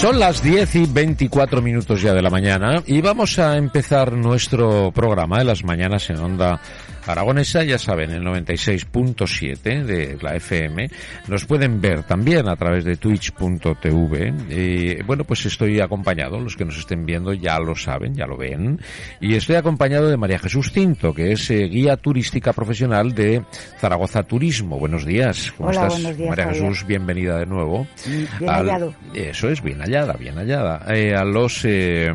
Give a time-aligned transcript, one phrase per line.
[0.00, 4.90] Son las 10 y 24 minutos ya de la mañana y vamos a empezar nuestro
[4.92, 6.58] programa de las mañanas en Onda
[7.06, 10.90] Aragonesa, ya saben, el 96.7 de la FM.
[11.28, 15.02] Nos pueden ver también a través de twitch.tv.
[15.06, 18.80] Bueno, pues estoy acompañado, los que nos estén viendo ya lo saben, ya lo ven.
[19.20, 23.42] Y estoy acompañado de María Jesús Tinto, que es eh, guía turística profesional de
[23.78, 24.78] Zaragoza Turismo.
[24.78, 25.52] Buenos días.
[25.56, 26.00] ¿Cómo Hola, estás?
[26.02, 26.62] buenos días, María Javier.
[26.64, 27.86] Jesús, bienvenida de nuevo.
[28.06, 28.94] Bien Al- hallado.
[29.14, 30.84] Eso es, bien hallada, bien hallada.
[30.94, 32.12] Eh, a los eh,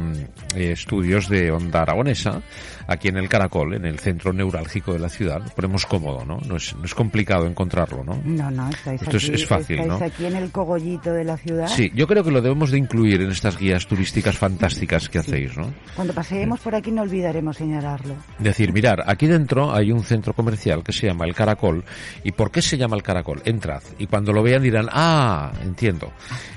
[0.55, 2.41] eh, estudios de Onda Aragonesa,
[2.87, 5.41] aquí en el Caracol, en el centro neurálgico de la ciudad.
[5.43, 6.39] Lo ponemos cómodo, ¿no?
[6.47, 8.19] No es, no es complicado encontrarlo, ¿no?
[8.23, 10.05] No, no, estáis Esto es- aquí, es fácil, estáis ¿no?
[10.05, 11.67] aquí en el cogollito de la ciudad.
[11.67, 15.57] Sí, yo creo que lo debemos de incluir en estas guías turísticas fantásticas que hacéis,
[15.57, 15.73] ¿no?
[15.95, 18.15] Cuando paseemos por aquí no olvidaremos señalarlo.
[18.39, 21.83] Decir, mirar, aquí dentro hay un centro comercial que se llama El Caracol.
[22.23, 23.41] ¿Y por qué se llama El Caracol?
[23.45, 23.81] Entrad.
[23.97, 26.11] Y cuando lo vean dirán, ah, entiendo.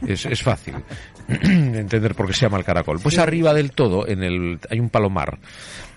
[0.06, 0.74] Es, es fácil
[1.28, 2.98] entender por qué se llama El Caracol.
[3.02, 5.38] Pues arriba del todo en el, hay un palomar.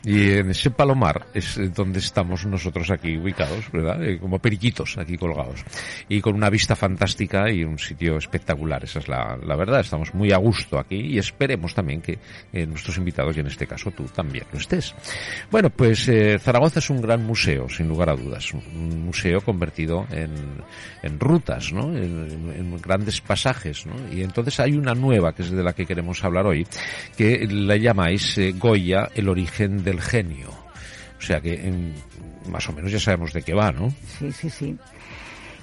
[0.04, 4.04] Y en ese palomar es eh, donde estamos nosotros aquí ubicados, ¿verdad?
[4.04, 5.64] Eh, Como periquitos aquí colgados.
[6.10, 8.84] Y con una vista fantástica y un sitio espectacular.
[8.84, 9.80] Esa es la, la verdad.
[9.82, 12.18] Estamos muy a gusto aquí y esperemos también que
[12.52, 14.96] eh, nuestros invitados, y en este caso tú también lo estés.
[15.52, 18.52] Bueno, pues Zaragoza es un gran museo, sin lugar a dudas.
[18.54, 20.32] Un museo convertido en,
[21.04, 21.96] en rutas, ¿no?
[21.96, 23.94] En, en- grandes pasajes, ¿no?
[24.12, 26.66] Y entonces hay una nueva, que es de la que queremos hablar hoy,
[27.18, 30.50] que la llamáis Goya, el origen del genio.
[31.20, 31.94] O sea que en-
[32.50, 33.92] más o menos ya sabemos de qué va, ¿no?
[34.18, 34.78] Sí, sí, sí.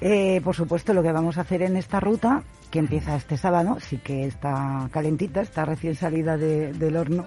[0.00, 3.78] Eh, por supuesto, lo que vamos a hacer en esta ruta, que empieza este sábado,
[3.80, 7.26] sí que está calentita, está recién salida de- del horno.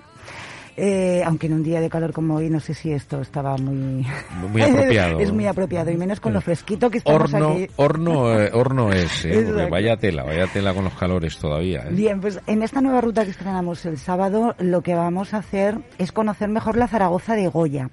[0.84, 4.04] Eh, aunque en un día de calor como hoy, no sé si esto estaba muy...
[4.52, 5.20] Muy apropiado.
[5.20, 7.68] es muy apropiado, y menos con lo fresquito que estamos Horno, aquí.
[7.76, 9.44] horno, eh, horno es, ¿eh?
[9.46, 11.82] Porque vaya tela, vaya tela con los calores todavía.
[11.82, 11.90] ¿eh?
[11.92, 15.78] Bien, pues en esta nueva ruta que estrenamos el sábado, lo que vamos a hacer
[16.00, 17.92] es conocer mejor la Zaragoza de Goya.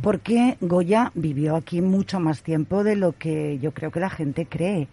[0.00, 4.46] Porque Goya vivió aquí mucho más tiempo de lo que yo creo que la gente
[4.46, 4.88] cree.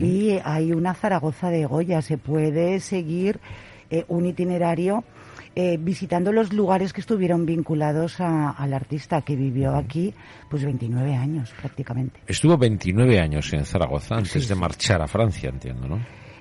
[0.00, 2.00] Y hay una Zaragoza de Goya.
[2.00, 3.40] Se puede seguir
[3.90, 5.04] eh, un itinerario
[5.54, 10.14] eh, visitando los lugares que estuvieron vinculados a- al artista que vivió aquí
[10.48, 12.20] pues 29 años prácticamente.
[12.26, 16.00] Estuvo 29 años en Zaragoza antes de marchar a Francia, entiendo, ¿no?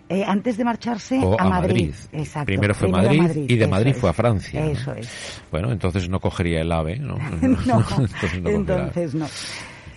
[0.10, 1.88] Eh, antes de marcharse O a, Madrid.
[1.88, 1.94] Madrid.
[2.12, 2.46] Exacto.
[2.48, 3.98] Primero fue Primero Madrid y de Madrid es.
[3.98, 4.72] fue a Francia, ¿no?
[4.72, 5.42] Eso es.
[5.52, 7.16] Bueno, entonces no cogería el ave, ¿no?
[7.66, 7.84] no,
[8.46, 9.26] entonces no.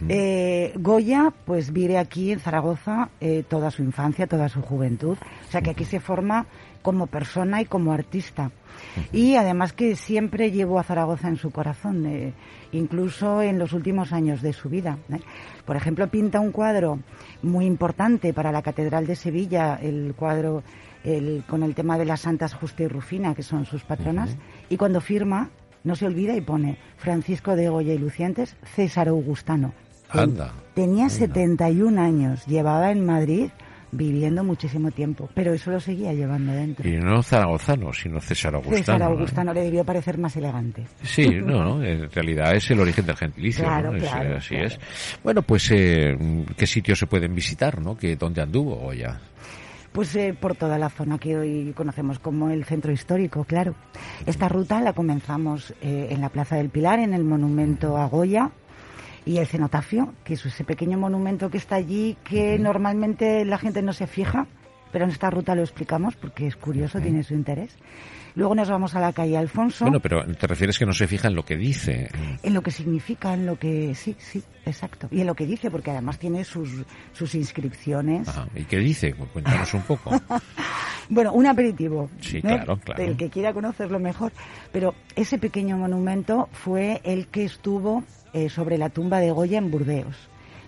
[0.08, 5.16] Eh, Goya, pues vive aquí en Zaragoza eh, toda su infancia, toda su juventud.
[5.48, 6.46] O sea que aquí se forma
[6.84, 8.50] como persona y como artista.
[9.10, 12.34] Y además que siempre llevó a Zaragoza en su corazón, eh,
[12.72, 14.98] incluso en los últimos años de su vida.
[15.10, 15.18] ¿eh?
[15.64, 16.98] Por ejemplo, pinta un cuadro
[17.42, 20.62] muy importante para la Catedral de Sevilla, el cuadro
[21.04, 24.36] el- con el tema de las Santas Justa y Rufina, que son sus patronas,
[24.68, 25.48] y cuando firma
[25.84, 29.72] no se olvida y pone Francisco de Goya y Lucientes, César Augustano.
[30.10, 33.48] Anda, Tenía 71 años, llevaba en Madrid
[33.94, 36.88] viviendo muchísimo tiempo, pero eso lo seguía llevando dentro.
[36.88, 38.78] Y no zaragozano, sino César Augustano.
[38.78, 39.06] César ¿no?
[39.06, 40.84] Augustano le debió parecer más elegante.
[41.02, 44.66] Sí, no, no, en realidad es el origen del gentilicio, Claro, claro, eh, así claro.
[44.66, 44.80] es.
[45.22, 46.16] Bueno, pues, eh,
[46.56, 47.96] ¿qué sitios se pueden visitar, no?
[47.96, 49.20] ¿Que, ¿Dónde anduvo Goya?
[49.94, 53.76] Pues eh, por toda la zona que hoy conocemos como el centro histórico, claro.
[54.26, 58.50] Esta ruta la comenzamos eh, en la Plaza del Pilar, en el monumento a Goya,
[59.26, 63.82] y el cenotafio, que es ese pequeño monumento que está allí que normalmente la gente
[63.82, 64.46] no se fija,
[64.92, 67.74] pero en esta ruta lo explicamos porque es curioso, tiene su interés.
[68.36, 71.28] Luego nos vamos a la calle Alfonso, Bueno, pero te refieres que no se fija
[71.28, 72.10] en lo que dice.
[72.42, 73.94] en lo que significa, en lo que...
[73.94, 75.06] Sí, sí, exacto.
[75.12, 76.82] Y en lo que dice, porque además tiene sus,
[77.12, 78.26] sus inscripciones.
[78.28, 78.48] Ajá.
[78.56, 79.14] ¿Y qué dice?
[79.14, 80.10] Cu- Cuéntanos un poco.
[81.10, 82.08] Bueno, un aperitivo.
[82.20, 83.02] Sí, claro, claro.
[83.02, 84.32] El que quiera conocerlo mejor.
[84.72, 88.02] Pero ese pequeño monumento fue el que estuvo
[88.34, 90.14] eh, sobre la tumba de Goya en Burdeos.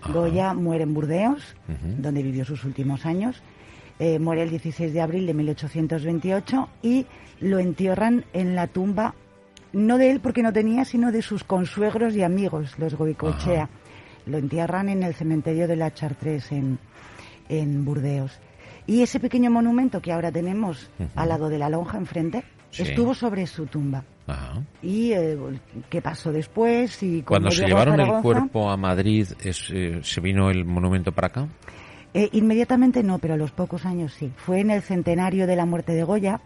[0.01, 0.13] Ajá.
[0.13, 1.55] Goya muere en Burdeos,
[1.99, 3.41] donde vivió sus últimos años.
[3.99, 7.05] Eh, muere el 16 de abril de 1828 y
[7.39, 9.15] lo entierran en la tumba,
[9.73, 13.69] no de él porque no tenía, sino de sus consuegros y amigos, los Goicoechea.
[14.27, 16.79] Lo entierran en el cementerio de la Chartres en,
[17.49, 18.39] en Burdeos.
[18.85, 22.83] Y ese pequeño monumento que ahora tenemos al lado de la lonja enfrente Sí.
[22.83, 24.03] estuvo sobre su tumba.
[24.27, 24.61] Ajá.
[24.81, 25.37] ¿Y eh,
[25.89, 27.01] qué pasó después?
[27.01, 31.27] Y Cuando se llevaron el cuerpo a Madrid, es, eh, ¿se vino el monumento para
[31.27, 31.47] acá?
[32.13, 34.31] Eh, inmediatamente no, pero a los pocos años sí.
[34.37, 36.41] Fue en el centenario de la muerte de Goya,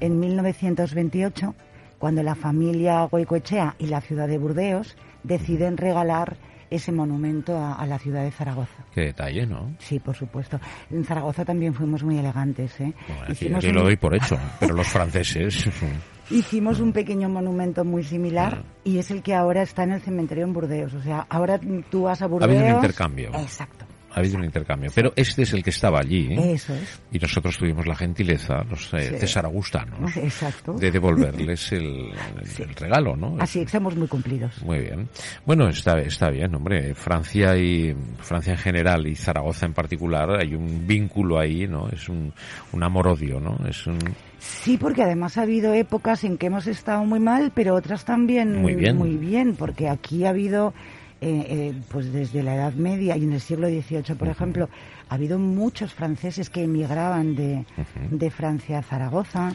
[0.00, 1.54] en 1928,
[1.98, 6.36] cuando la familia Goicoechea y la ciudad de Burdeos deciden regalar
[6.70, 8.84] ese monumento a, a la ciudad de Zaragoza.
[8.94, 9.74] Qué detalle, ¿no?
[9.78, 10.58] Sí, por supuesto.
[10.90, 12.80] En Zaragoza también fuimos muy elegantes.
[12.80, 12.92] ¿eh?
[13.06, 15.68] Bueno, aquí, Hicimos aquí un- lo doy por hecho, pero los franceses...
[16.32, 20.44] Hicimos un pequeño monumento muy similar y es el que ahora está en el cementerio
[20.44, 20.94] en Burdeos.
[20.94, 22.50] O sea, ahora tú vas a Ha Burdeos.
[22.50, 23.30] habido un intercambio.
[23.34, 23.84] Exacto.
[24.14, 24.90] Ha habido un intercambio.
[24.94, 26.28] Pero este es el que estaba allí.
[26.32, 26.52] ¿eh?
[26.54, 27.00] Eso es.
[27.12, 29.18] Y nosotros tuvimos la gentileza, los eh, Sí.
[29.18, 30.74] César Augustanos, Exacto.
[30.74, 33.36] de devolverles el, el- el regalo, ¿no?
[33.40, 34.62] Así, somos muy cumplidos.
[34.62, 35.08] Muy bien.
[35.46, 36.94] Bueno, está, está bien, hombre.
[36.94, 41.88] Francia y Francia en general y Zaragoza en particular hay un vínculo ahí, ¿no?
[41.88, 42.32] Es un,
[42.72, 43.56] un amor-odio, ¿no?
[43.68, 43.98] Es un...
[44.38, 48.60] Sí, porque además ha habido épocas en que hemos estado muy mal, pero otras también
[48.60, 48.96] Muy bien.
[48.96, 50.74] muy bien, porque aquí ha habido,
[51.22, 54.68] eh, eh, pues desde la Edad Media y en el siglo XVIII, por ejemplo,
[55.08, 57.64] ha habido muchos franceses que emigraban de,
[58.10, 59.54] de Francia a Zaragoza.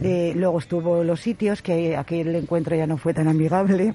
[0.00, 3.94] De- luego estuvo los sitios, que aquel encuentro ya no fue tan amigable.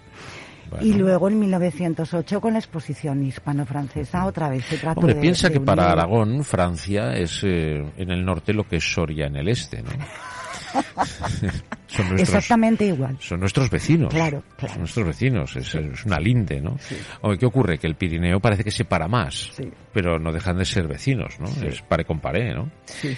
[0.69, 0.85] Bueno.
[0.85, 5.47] Y luego en 1908 con la exposición hispano-francesa otra vez se trató Hombre, de- piensa
[5.49, 9.35] de que para Aragón, Francia es eh, en el norte lo que es Soria en
[9.35, 9.89] el este, ¿no?
[11.91, 13.17] son nuestros, Exactamente igual.
[13.19, 14.13] son nuestros vecinos.
[14.13, 14.73] Claro, claro.
[14.73, 16.77] Son nuestros vecinos, es, es una linde, ¿no?
[17.21, 17.77] Hombre, ¿qué ocurre?
[17.77, 19.69] Que el Pirineo parece que separa más, Sí.
[19.93, 21.47] pero no dejan de ser vecinos, ¿no?
[21.67, 22.71] Es pare con pare, ¿no?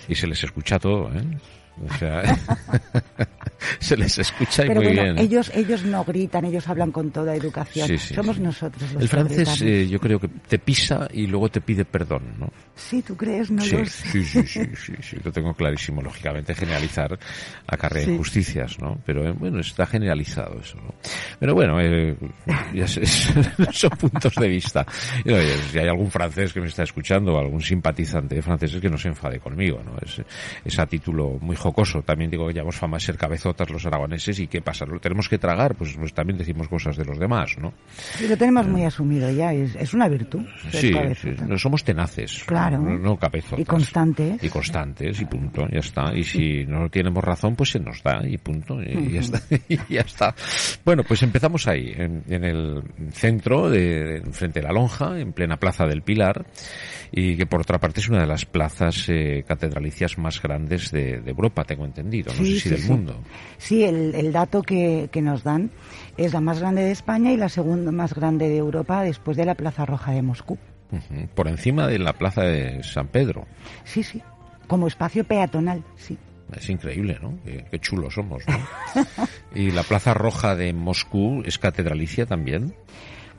[0.08, 1.24] Y se les escucha todo, ¿eh?
[1.84, 2.22] O sea,
[3.80, 5.18] se les escucha y Pero muy bueno, bien.
[5.18, 5.22] ¿eh?
[5.24, 7.88] ellos ellos no gritan, ellos hablan con toda educación.
[7.88, 8.44] Sí, sí, Somos sí.
[8.44, 12.36] nosotros los El francés eh, yo creo que te pisa y luego te pide perdón,
[12.38, 12.48] ¿no?
[12.76, 13.50] Sí, ¿tú crees?
[13.50, 14.08] No Sí, lo sé.
[14.08, 16.02] sí, sí, sí, sí, sí, lo tengo clarísimo.
[16.04, 17.18] Lógicamente generalizar
[17.68, 18.12] acarrea Sí.
[18.80, 18.98] ¿No?
[19.06, 20.94] Pero eh, bueno, está generalizado eso, ¿no?
[21.40, 22.16] Pero bueno, eh,
[22.74, 23.06] ya sé,
[23.72, 24.86] son puntos de vista.
[25.24, 28.90] Y, oye, si hay algún francés que me está escuchando algún simpatizante de franceses que
[28.90, 29.94] no se enfade conmigo, ¿no?
[30.02, 30.22] Es,
[30.64, 32.02] es a título muy jocoso.
[32.02, 34.86] También digo que llevamos fama de ser cabezotas los aragoneses y ¿qué pasa?
[34.86, 35.76] ¿Lo tenemos que tragar?
[35.76, 37.74] Pues, pues también decimos cosas de los demás, ¿no?
[38.16, 40.46] Sí, lo tenemos muy asumido ya, es, es una virtud.
[40.72, 42.44] Sí, sí, no somos tenaces.
[42.46, 42.80] Claro.
[42.80, 43.60] No, no cabezotas.
[43.60, 44.44] Y constantes.
[44.44, 46.14] Y constantes, y punto, ya está.
[46.16, 49.42] Y si no tenemos razón, pues se nos da, y punto, y ya está.
[49.70, 50.36] Y ya está.
[50.86, 55.34] Bueno, pues empezamos ahí, en, en el centro, de, de- frente a la lonja, en
[55.34, 56.46] plena plaza del Pilar,
[57.12, 61.20] y que por otra parte es una de las plazas eh, catedralicias más grandes de,
[61.22, 63.20] de Europa, tengo entendido, no sé si del mundo.
[63.58, 65.72] Sí, el, el dato que, que nos dan
[66.18, 69.46] es la más grande de España y la segunda más grande de Europa después de
[69.46, 70.58] la Plaza Roja de Moscú.
[71.34, 73.48] Por encima de la plaza de San Pedro.
[73.84, 74.22] Sí, sí.
[74.68, 76.18] Como espacio peatonal, sí.
[76.56, 77.34] Es increíble, ¿no?
[77.46, 78.58] Qué, qué chulos somos, ¿no?
[79.56, 82.74] y la Plaza Roja de Moscú es catedralicia también.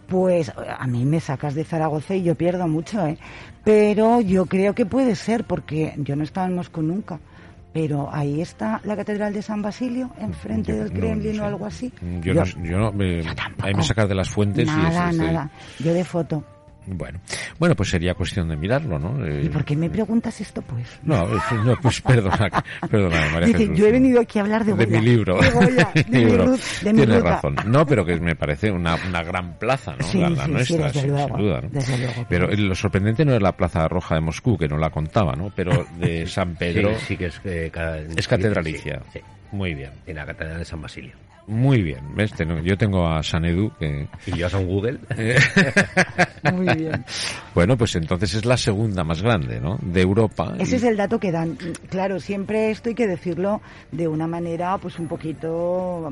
[0.09, 3.17] Pues a mí me sacas de Zaragoza y yo pierdo mucho, ¿eh?
[3.65, 7.19] Pero yo creo que puede ser, porque yo no he estado en Moscú nunca.
[7.73, 11.53] Pero ahí está la Catedral de San Basilio, enfrente Yo del Kremlin no o sé.
[11.53, 11.93] algo así.
[12.21, 13.23] Yo, no, yo no- me,
[13.62, 15.51] ahí me sacas de las fuentes y Nada, es- estoy- nada.
[15.81, 16.45] Yo de foto.
[16.86, 17.19] Bueno,
[17.58, 19.24] bueno, pues sería cuestión de mirarlo, ¿no?
[19.26, 20.86] Eh, ¿Y por qué me preguntas esto, pues?
[21.03, 22.50] No, es- no, pues perdona,
[22.91, 23.93] perdona, María Dice, Jesús, yo he no.
[23.94, 25.00] venido aquí a hablar de de Goya.
[25.00, 25.41] mi libro.
[25.41, 26.44] De Goya, de mi Libro.
[26.82, 27.31] De mi Tienes ruta.
[27.31, 27.56] razón.
[27.67, 30.05] No, pero que me parece una, una gran plaza, ¿no?
[30.06, 31.60] Sí, la, la sí, sí, nuestra, desde sin, luego, sin duda.
[31.62, 31.69] ¿no?
[31.70, 32.26] desde luego.
[32.29, 35.50] Pero lo sorprendente no es la Plaza Roja de Moscú, que no la contaba, ¿no?
[35.56, 39.00] Pero de San Pedro Sí, sí que es, eh, ca- es catedralicia.
[39.12, 39.24] Sí, sí.
[39.53, 41.12] Muy bien, En la Catedral de San Basilio.
[41.46, 42.15] Muy bien.
[42.15, 42.32] ¿Ves?
[42.32, 44.08] Tengo- Yo tengo a San Edu que...
[44.27, 44.98] Y llevas a Google.
[46.53, 47.05] Muy bien.
[47.55, 49.79] Bueno, pues entonces es la segunda más grande, ¿no?
[49.81, 50.55] De Europa.
[50.58, 51.56] Ese y- es el dato que dan.
[51.89, 53.60] Claro, siempre esto hay que decirlo
[53.93, 56.10] de una manera, pues un poquito.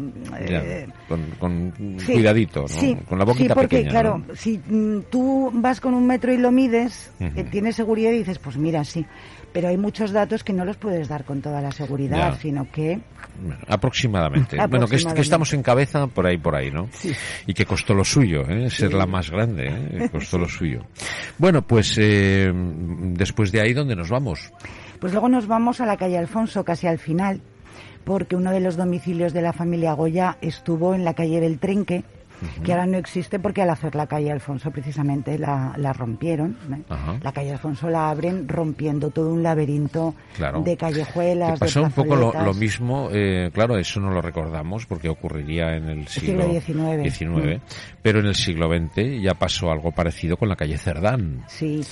[0.49, 2.69] Ya, eh, con, con sí, cuidadito, ¿no?
[2.69, 3.91] Sí, con la boquita sí, porque pequeña.
[3.91, 4.35] claro, ¿no?
[4.35, 8.39] si mm, tú vas con un metro y lo mides, eh, tienes seguridad y dices,
[8.39, 9.05] pues mira, sí.
[9.53, 12.39] Pero hay muchos datos que no los puedes dar con toda la seguridad, Ya.
[12.41, 13.01] sino que
[13.45, 14.57] Bueno, aproximadamente.
[14.67, 16.88] Bueno, que, es- que Estamos en cabeza por ahí, por ahí, ¿no?
[17.47, 18.71] Y que costó lo suyo, ¿eh?
[18.71, 20.09] Ser la más grande, ¿eh?
[20.11, 20.85] Costó lo suyo.
[21.38, 24.52] Bueno, pues eh, después de ahí, ¿dónde nos vamos?
[25.00, 27.41] Pues luego nos vamos a la calle Alfonso, casi al final,
[28.05, 32.05] porque uno de los domicilios de la familia Goya estuvo en la calle del Trenque,
[32.65, 36.57] que ahora no existe porque al hacer la calle Alfonso precisamente la, la rompieron.
[36.73, 36.83] ¿eh?
[37.23, 40.63] La calle Alfonso la abren rompiendo todo un laberinto Claro.
[40.63, 45.09] de callejuelas, pasó de un poco lo, mismo, eh, claro, eso no lo recordamos porque
[45.09, 47.15] ocurriría en el siglo, siglo XIX.
[47.15, 47.61] XIX,
[48.03, 51.83] pero en el siglo XX ya pasó algo parecido con la calle Cerdán, Sí,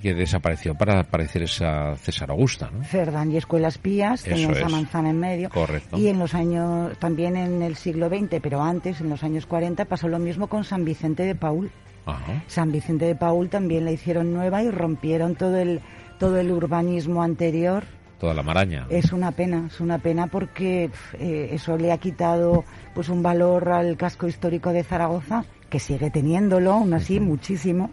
[0.00, 2.84] que desapareció para parecer esa César Augusta, ¿no?
[2.84, 4.72] Cerdán y Escuelas Pías, Eso tenían esa es.
[4.72, 5.50] manzana en medio.
[5.50, 5.96] Correcto.
[5.98, 9.84] Y en los años, también en el siglo XX, pero antes, en los años 40,
[9.86, 11.70] pasó lo mismo con San Vicente de Paul.
[12.04, 12.42] Ajá.
[12.46, 15.80] San Vicente de Paul también la hicieron nueva y rompieron todo el,
[16.18, 17.84] todo el urbanismo anterior.
[18.20, 18.86] Toda la maraña.
[18.88, 23.68] Es una pena, es una pena porque eh, eso le ha quitado pues un valor
[23.70, 27.90] al casco histórico de Zaragoza, que sigue teniéndolo, aún así, muchísimo,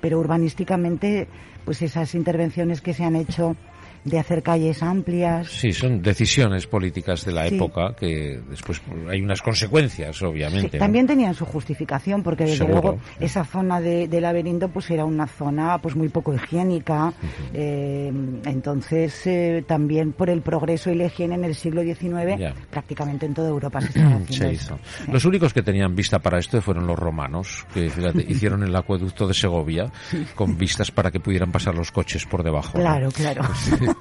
[0.00, 1.28] pero urbanísticamente,
[1.64, 3.56] pues esas intervenciones que se han hecho
[4.04, 7.56] de hacer calles amplias, Sí, son decisiones políticas de la Sí.
[7.56, 10.70] época que después hay unas consecuencias, obviamente.
[10.70, 10.80] Sí, ¿no?
[10.80, 12.80] también tenían su justificación porque desde Seguro.
[12.82, 17.12] luego esa zona de, de laberinto pues era una zona pues muy poco higiénica
[17.52, 18.12] eh,
[18.44, 22.54] entonces eh, también por el progreso y la higiene en el siglo XIX Ya.
[22.70, 24.78] prácticamente en toda Europa se estaba haciendo Se eso.
[25.04, 25.12] hizo.
[25.12, 29.26] Los únicos que tenían vista para esto fueron los romanos, que fíjate, hicieron el acueducto
[29.26, 29.90] de Segovia
[30.34, 32.76] con vistas para que pudieran pasar los coches por debajo.
[32.76, 32.80] ¿no?
[32.84, 33.42] claro claro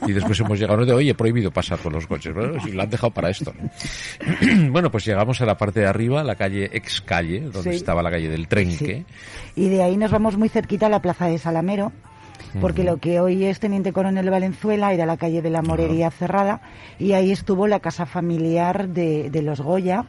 [0.07, 2.33] y después hemos llegado de, oye, prohibido pasar por los coches.
[2.33, 3.53] Bueno, si lo han dejado para esto.
[3.59, 4.71] ¿no?
[4.71, 7.77] bueno, pues llegamos a la parte de arriba, la calle ex calle, donde Sí.
[7.77, 9.05] estaba la calle del Trenque.
[9.55, 9.61] Sí.
[9.61, 11.91] Y de ahí nos vamos muy cerquita a la plaza de Salamero,
[12.61, 16.61] porque lo que hoy es Teniente Coronel Valenzuela era la calle de la Morería cerrada,
[16.99, 20.05] y ahí estuvo la casa familiar de, de los Goya,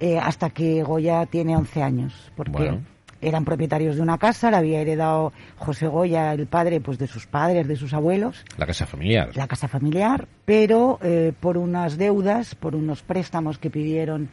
[0.00, 2.80] eh, hasta que Goya tiene 11 años, porque Bueno.
[3.28, 7.26] Eran propietarios de una casa, la había heredado José Goya, el padre, pues de sus
[7.26, 9.30] padres, de sus abuelos, La casa familiar.
[9.34, 14.28] la casa familiar, pero eh, por unas deudas, por unos préstamos que pidieron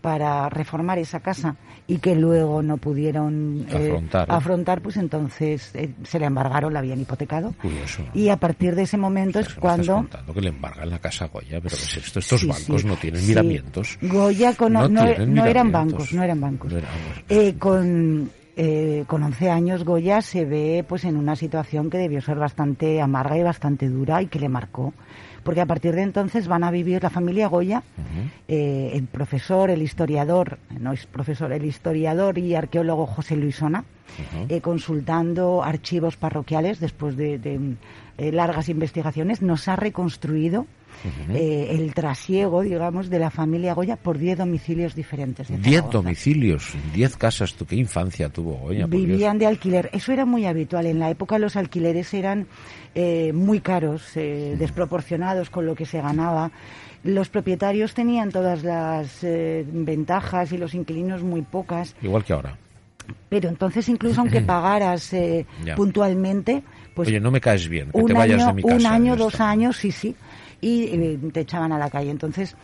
[0.00, 1.56] para reformar esa casa
[1.88, 4.26] y que luego no pudieron eh, Afrontar.
[4.30, 7.54] afrontar, pues entonces eh, se le embargaron, la habían hipotecado.
[7.62, 8.02] Curioso.
[8.14, 10.06] Y a partir de ese momento es cuando...
[10.34, 12.18] que le embargan la casa a Goya, pero ¿qué es esto?
[12.18, 13.28] Estos Sí, bancos sí, no tienen sí.
[13.28, 13.98] miramientos.
[14.02, 16.72] Goya con- No no, tienen no eran bancos, no eran bancos.
[16.72, 16.90] No eran.
[17.28, 22.20] Eh, con, eh, con 11 años Goya se ve pues en una situación que debió
[22.20, 24.92] ser bastante amarga y bastante dura y que le marcó.
[25.46, 27.84] Porque a partir de entonces van a vivir la familia Goya,
[28.48, 33.36] eh, el profesor, el historiador, no es profesor, el historiador y arqueólogo José
[34.48, 37.74] Eh, consultando archivos parroquiales después de, de,
[38.18, 40.66] eh, largas investigaciones, nos ha reconstruido
[41.34, 45.48] eh, el trasiego, digamos, de la familia Goya por 10 domicilios diferentes.
[45.48, 45.98] de Diez Zaragoza.
[45.98, 47.54] domicilios, diez casas.
[47.54, 48.86] ¿Tú qué infancia tuvo Goya?
[48.86, 49.90] Vivían de alquiler.
[49.92, 50.86] Eso era muy habitual.
[50.86, 52.46] En la época los alquileres eran
[52.94, 56.50] eh, muy caros, eh, desproporcionados con lo que se ganaba.
[57.04, 61.94] Los propietarios tenían todas las eh, ventajas y los inquilinos muy pocas.
[62.00, 62.56] Igual que ahora.
[63.28, 65.46] Pero entonces incluso aunque pagaras eh,
[65.76, 66.62] puntualmente,
[66.94, 68.74] pues Oye, no me caes bien, que un te vayas año, de mi casa.
[68.76, 70.14] un año, dos años, sí, sí,
[70.60, 72.10] y eh, te echaban a la calle.
[72.10, 72.56] Entonces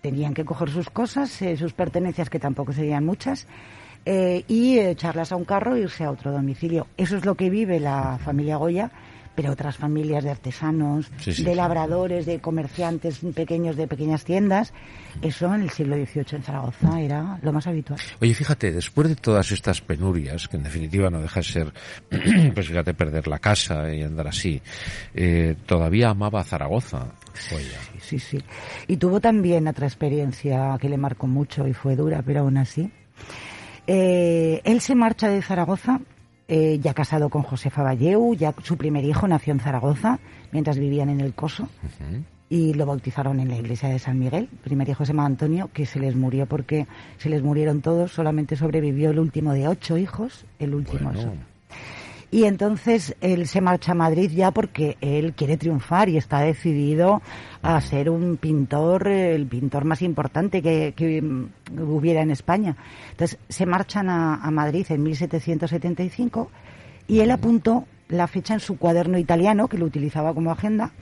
[0.00, 3.46] tenían que coger sus cosas, eh, sus pertenencias, que tampoco serían muchas,
[4.04, 6.86] eh, y echarlas a un carro e irse a otro domicilio.
[6.96, 8.90] Eso es lo que vive la familia Goya,
[9.38, 11.56] pero otras familias de artesanos, Sí, sí, de sí.
[11.56, 14.72] labradores, de comerciantes pequeños de pequeñas tiendas,
[15.22, 18.00] eso en el siglo XVIII en Zaragoza era lo más habitual.
[18.20, 21.72] Oye, fíjate, después de todas estas penurias, que en definitiva no deja de ser,
[22.52, 24.60] pues fíjate, perder la casa y andar así,
[25.14, 27.12] eh, todavía amaba a Zaragoza.
[27.52, 27.78] Goya.
[28.00, 28.42] Sí, sí.
[28.88, 32.90] Y tuvo también otra experiencia que le marcó mucho y fue dura, pero aún así.
[33.86, 36.00] Eh, él se marcha de Zaragoza,
[36.48, 40.18] eh, ya casado con Josefa Valleu, ya su primer hijo nació en Zaragoza,
[40.50, 41.68] mientras vivían en el Coso,
[42.48, 44.48] y lo bautizaron en la iglesia de San Miguel.
[44.50, 46.86] El primer hijo se llama Antonio, que se les murió porque
[47.18, 51.12] se les murieron todos, solamente sobrevivió el último de ocho hijos, el último.
[51.12, 51.47] Bueno.
[52.30, 57.22] Y entonces él se marcha a Madrid ya porque él quiere triunfar y está decidido
[57.62, 61.22] a ser un pintor, el pintor más importante que, que,
[61.80, 62.76] hubiera en España.
[63.12, 66.50] Entonces se marchan a, a Madrid en 1775
[67.06, 70.92] y él apuntó la fecha en su cuaderno italiano, que lo utilizaba como agenda,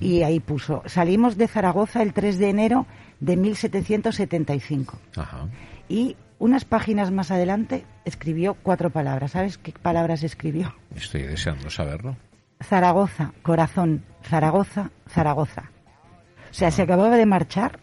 [0.00, 2.86] y ahí puso, salimos de Zaragoza el 3 de enero
[3.20, 4.98] de 1775.
[5.16, 5.48] Ajá.
[5.88, 9.32] Y unas páginas más adelante escribió cuatro palabras.
[9.32, 10.74] ¿Sabes qué palabras escribió?
[10.94, 12.16] Estoy deseando saberlo.
[12.62, 15.70] Zaragoza, corazón, Zaragoza, Zaragoza.
[16.50, 17.78] O sea, se acababa de marchar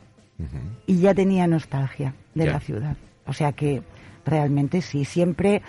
[0.88, 2.52] y ya tenía nostalgia de Ya.
[2.54, 2.98] la ciudad.
[3.26, 3.82] O sea que
[4.26, 5.62] realmente sí, siempre,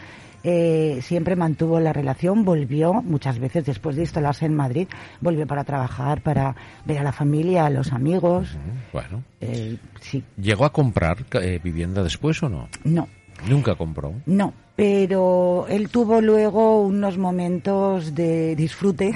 [0.48, 4.86] eh, siempre mantuvo la relación, volvió muchas veces después de instalarse en Madrid,
[5.20, 8.56] volvió para trabajar, para ver a la familia, a los amigos.
[8.92, 9.24] Bueno.
[9.40, 12.68] Eh, sí, ¿Llegó a comprar eh, vivienda después o no?
[12.84, 13.08] no.
[13.48, 14.14] Nunca compró.
[14.24, 19.14] No, pero él tuvo luego unos momentos de disfrute,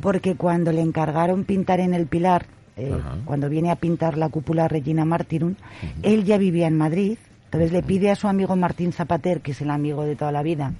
[0.00, 2.46] porque cuando le encargaron pintar en el Pilar,
[2.78, 2.96] eh,
[3.26, 5.54] cuando viene a pintar la cúpula Regina Martyrum,
[6.02, 7.18] él ya vivía en Madrid,
[7.56, 10.42] entonces le pide a su amigo Martín Zapater, que es el amigo de toda la
[10.42, 10.74] vida,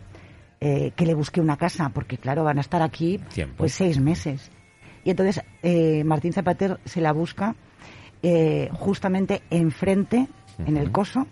[0.60, 3.54] eh, que le busque una casa, porque claro, van a estar aquí Tiempo.
[3.56, 4.50] pues seis meses.
[5.02, 7.54] Y entonces eh, Martín Zapater se la busca
[8.22, 10.28] eh, justamente enfrente,
[10.66, 11.26] en el coso,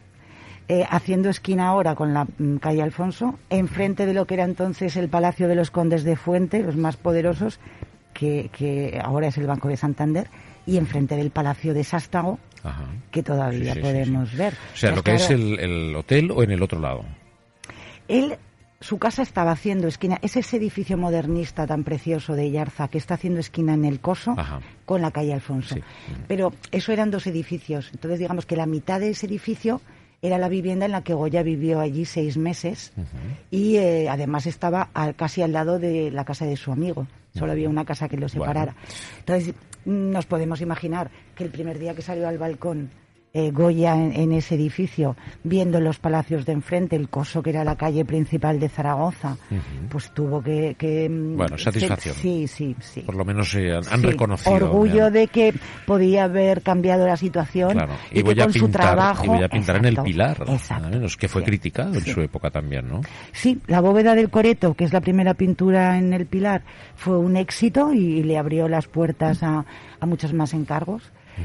[0.68, 4.96] eh, haciendo esquina ahora con la mm, calle Alfonso, enfrente de lo que era entonces
[4.96, 7.60] el Palacio de los Condes de Fuente, los más poderosos,
[8.14, 10.28] que, que ahora es el Banco de Santander,
[10.66, 12.86] y enfrente del Palacio de Sástago, Ajá.
[13.10, 14.36] que todavía Sí, sí, sí, podemos sí.
[14.38, 14.54] ver.
[14.72, 17.04] O sea, lo que es el, el hotel o en el otro lado.
[18.08, 18.36] Él,
[18.80, 23.14] su casa estaba haciendo esquina, es ese edificio modernista tan precioso de Yarza que está
[23.14, 24.60] haciendo esquina en el Coso Ajá.
[24.86, 25.76] con la calle Alfonso.
[26.28, 27.90] Pero eso eran dos edificios.
[27.92, 29.80] Entonces, digamos que la mitad de ese edificio
[30.22, 32.92] era la vivienda en la que Goya vivió allí seis meses
[33.50, 37.06] y eh, además estaba al- casi al lado de la casa de su amigo.
[37.34, 38.76] Solo había una casa que lo separara.
[39.18, 42.90] Entonces, nos podemos imaginar que el primer día que salió al balcón
[43.34, 47.64] eh, Goya en, en ese edificio, viendo los palacios de enfrente, el coso que era
[47.64, 49.36] la calle principal de Zaragoza,
[49.90, 50.76] pues tuvo que...
[50.78, 52.14] que, mm, Bueno, satisfacción.
[52.14, 53.00] Sí, sí, sí.
[53.00, 54.54] Por lo menos eh, han, han Sí, reconocido.
[54.54, 55.10] Orgullo ya.
[55.10, 55.52] de que
[55.84, 59.24] podía haber cambiado la situación Claro, y, y voy que a con su pintar, trabajo...
[59.24, 60.88] y voy a pintar en el Pilar, exacto.
[60.90, 61.46] menos, que fue Sí.
[61.46, 63.00] criticado en su época también, ¿no?
[63.32, 66.62] Sí, la bóveda del Coreto, que es la primera pintura en el Pilar,
[66.94, 69.64] fue un éxito y, le abrió las puertas a,
[69.98, 71.02] a muchos más encargos.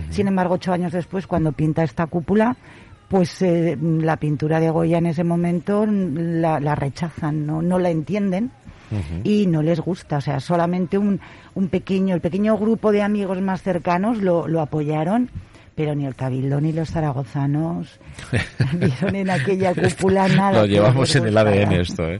[0.09, 2.55] Sin embargo, ocho años después, cuando pinta esta cúpula,
[3.07, 7.89] pues eh, la pintura de Goya en ese momento la, la rechazan, no, no la
[7.89, 8.51] entienden
[9.23, 10.17] y no les gusta.
[10.17, 11.19] O sea, solamente un,
[11.55, 15.29] un pequeño, el pequeño grupo de amigos más cercanos lo, lo apoyaron.
[15.79, 18.01] Pero ni el Cabildo ni los zaragozanos
[18.73, 20.59] vieron en aquella cúpula nada.
[20.59, 21.37] Lo llevamos en el.
[21.37, 22.19] ADN esto, ¿eh?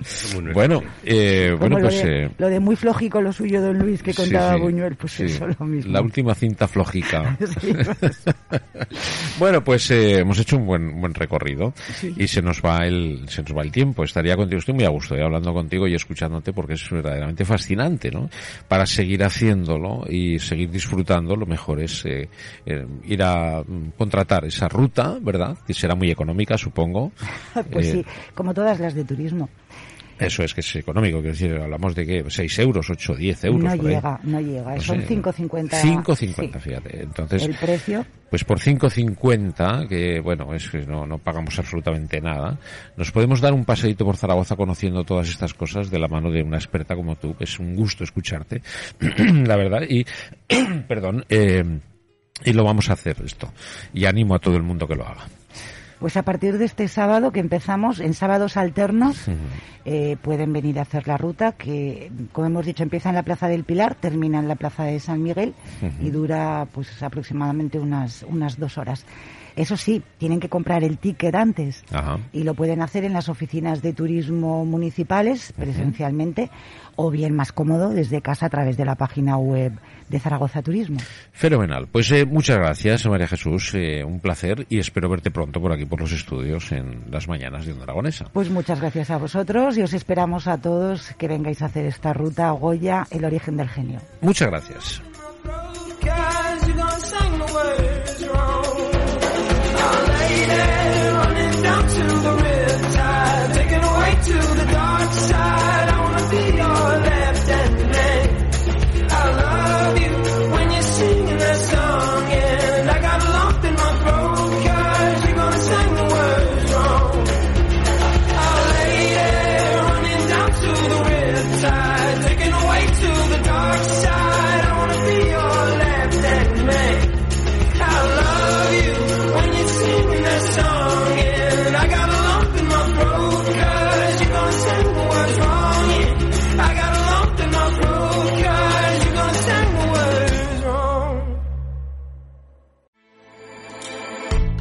[0.54, 2.02] Bueno, eh, bueno lo, pues...
[2.02, 5.12] de, eh, lo de muy flojico lo suyo, don Luis, que contaba sí, Buñuel, pues
[5.12, 5.24] sí.
[5.26, 5.92] eso lo mismo.
[5.92, 7.38] La última cinta flojica.
[7.60, 8.24] Sí, pues,
[9.40, 11.74] Bueno, pues eh, hemos hecho un buen buen recorrido
[12.16, 14.06] y se nos va el se nos va el tiempo.
[14.06, 18.10] Estaría contigo, estoy muy a gusto eh, hablando contigo y escuchándote porque es verdaderamente fascinante,
[18.10, 18.30] ¿no?
[18.70, 22.30] Para seguir haciéndolo y seguir disfrutando, lo mejor es eh,
[22.66, 25.58] eh, ir a mm, contratar esa ruta, ¿verdad?
[25.66, 27.12] Que será muy económica, supongo.
[27.72, 29.50] pues Eh, sí, como todas las de turismo.
[30.20, 33.64] Eso es que es económico, quiero decir, hablamos de que 6 euros, 8, 10 euros.
[33.64, 34.76] no llega, no llega.
[34.76, 35.70] No Son sé, 5,50.
[35.70, 36.60] 5,50, sí.
[36.60, 37.04] fíjate.
[37.04, 42.60] Entonces, El precio, Pues por 5.50, que bueno, es que no, no pagamos absolutamente nada,
[42.98, 46.44] nos podemos dar un paseíto por Zaragoza conociendo todas estas cosas de la mano de
[46.44, 48.62] una experta como tú, que es un gusto escucharte,
[49.46, 50.06] la verdad, y,
[50.88, 51.64] perdón, eh,
[52.46, 53.52] y lo vamos a hacer esto.
[53.94, 55.28] Y animo a todo el mundo que lo haga.
[56.00, 59.26] pues a partir de este sábado que empezamos, en sábados alternos,
[59.86, 63.48] eh, pueden venir a hacer la ruta que, como hemos dicho, empieza en la Plaza
[63.48, 65.54] del Pilar, termina en la Plaza de San Miguel
[66.02, 69.06] y dura pues aproximadamente unas, unas dos horas.
[69.60, 72.18] Eso sí, tienen que comprar el ticket antes Ajá.
[72.32, 76.50] y lo pueden hacer en las oficinas de turismo municipales presencialmente
[76.96, 79.74] o bien más cómodo desde casa a través de la página web
[80.08, 81.00] de Zaragoza Turismo.
[81.34, 81.88] Fenomenal.
[81.92, 83.74] Pues eh, muchas gracias, María Jesús.
[83.76, 87.66] eh, un placer y espero verte pronto por aquí, por los estudios, en las mañanas
[87.66, 88.28] de Onda Aragonesa.
[88.32, 92.14] Pues muchas gracias a vosotros y os esperamos a todos que vengáis a hacer esta
[92.14, 94.00] ruta a Goya, el origen del genio.
[94.22, 95.02] Muchas gracias.